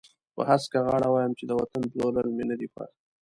[0.35, 2.89] په هسکه غاړه وایم چې د وطن پلورل مې نه دي خوښ.